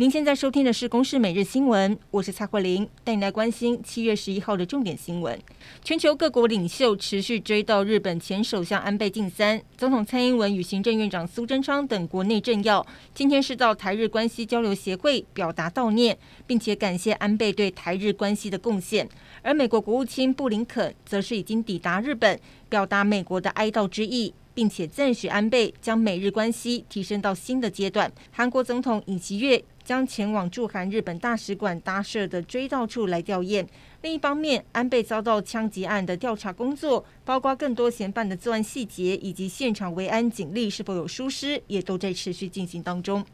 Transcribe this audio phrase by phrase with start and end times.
[0.00, 5.38] 您现在收听的是《公视每日新闻》，我是蔡慧玲，带你来关心七月十一号的重点新闻。
[5.84, 19.06] 全球各国领袖持续追悼日本前首相安倍晋三，总统蔡英文与行政院长苏贞昌等国内政要今天是到台日关系交流协会表达悼念，并且感谢安倍对台日关系的贡献。
[19.42, 22.40] 而美国国务卿布林肯则是已经抵达日本，
[22.70, 24.32] 表达美国的哀悼之意。
[24.52, 28.10] 并且赞许安倍将美日关系提升到新的阶段。
[28.32, 33.66] 韩国总统尹锡悦将前往驻韩日本大使馆搭设的追悼处来吊唁。
[34.02, 43.24] 另一方面，安倍遭到枪击案的调查工作，包括更多嫌犯的作案细节以及现场维安警力是否有疏失，也都在持续进行当中。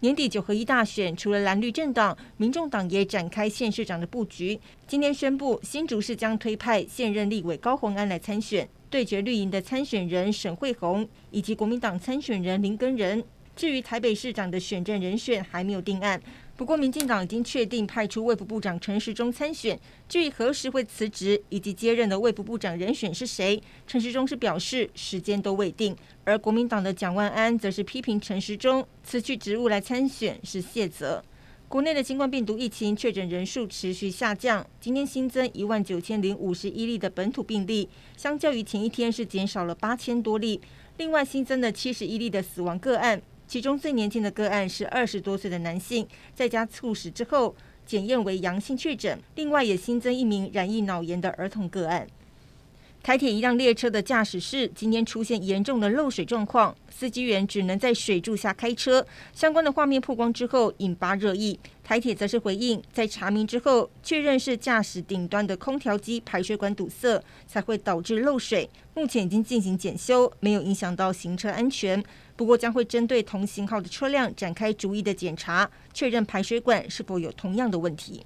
[0.00, 4.60] 年底九合一大选，除了蓝绿政党，民众党也展开县市长的布局。
[4.86, 8.68] 今天宣布，新竹市将推派现任立委高虹安来参选。
[8.88, 13.22] 对决绿营的参选人沈慧虹以及国民党参选人林根仁。
[13.56, 16.20] 至于台北市长的选战人选还没有定案，
[16.56, 19.78] 不过民进党已经确定派出卫福部长陈时中参选。
[20.06, 25.96] 至于何时会辞职以及接任的卫福部长人选是谁，陈时中是表示时间都未定。
[26.24, 31.24] 而国民党的蒋万安则是批评陈时中辞去职务来参选是卸责。
[31.68, 40.60] 国内的新冠病毒疫情确诊人数持续下降，今天新增一万九千零五十一例的本土病例，相较于前一天是减少了八千多例。
[40.98, 49.18] 另外新增的七十一例的死亡个案，其中最年轻的个案是二十多岁的男性，在家猝死之后检验为阳性确诊。
[49.36, 52.06] 另外也新增一名染疫脑炎的儿童个案。
[53.06, 59.06] 台铁一辆列车的驾驶室今天出现严重的漏水状况，司机员只能在水柱下开车。
[59.32, 61.56] 相关的画面曝光之后，引发热议。
[61.84, 68.68] 台铁则是回应，在查明之后，确认是驾驶顶端的空调机排水管堵塞，才会导致漏水。
[68.94, 72.02] 目前已经进行检修，没有影响到行车安全。
[72.34, 78.24] 不过将会针对同型号的车辆展开逐一的检查，确认排水管是否有同样的问题。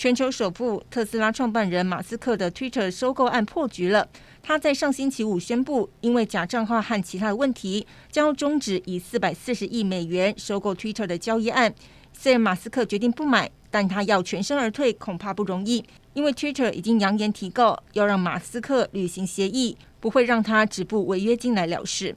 [0.00, 4.08] 全球首富特斯拉创办人马斯克的 Twitter 收购案破局了。
[4.42, 11.74] 他在上星期五宣布，因为假账号和其他问题，将要终止以四百四十亿美元收购 Twitter 的交易案。
[12.14, 15.84] 虽然马斯克决定不买，但他要全身而退恐怕不容易，
[16.14, 22.16] 因为 Twitter 已经扬言提告，要让马斯克履行协议，不会让他止步违约金来了事。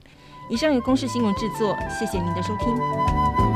[0.49, 3.52] 以上由公视新闻制作，谢谢您的收听。